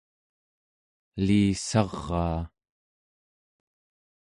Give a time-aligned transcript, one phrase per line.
[1.19, 2.41] elissaraa